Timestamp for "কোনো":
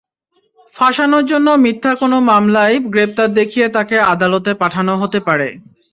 1.95-2.17